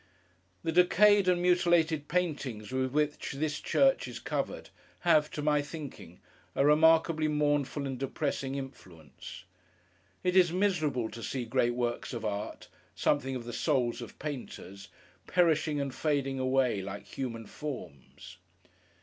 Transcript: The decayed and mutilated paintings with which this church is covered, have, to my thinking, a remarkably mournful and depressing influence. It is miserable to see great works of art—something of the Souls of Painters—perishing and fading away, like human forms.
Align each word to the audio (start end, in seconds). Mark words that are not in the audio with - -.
The 0.63 0.71
decayed 0.71 1.27
and 1.27 1.39
mutilated 1.43 2.07
paintings 2.07 2.71
with 2.71 2.91
which 2.91 3.33
this 3.33 3.59
church 3.59 4.07
is 4.07 4.17
covered, 4.17 4.71
have, 5.01 5.29
to 5.29 5.43
my 5.43 5.61
thinking, 5.61 6.19
a 6.55 6.65
remarkably 6.65 7.27
mournful 7.27 7.85
and 7.85 7.99
depressing 7.99 8.55
influence. 8.55 9.43
It 10.23 10.35
is 10.35 10.51
miserable 10.51 11.07
to 11.11 11.21
see 11.21 11.45
great 11.45 11.75
works 11.75 12.13
of 12.13 12.25
art—something 12.25 13.35
of 13.35 13.43
the 13.45 13.53
Souls 13.53 14.01
of 14.01 14.17
Painters—perishing 14.17 15.79
and 15.79 15.93
fading 15.93 16.39
away, 16.39 16.81
like 16.81 17.05
human 17.05 17.45
forms. 17.45 18.37